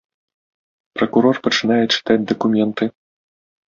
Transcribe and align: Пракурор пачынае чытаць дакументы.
Пракурор 0.95 1.35
пачынае 1.45 1.81
чытаць 1.95 2.19
дакументы. 2.35 2.83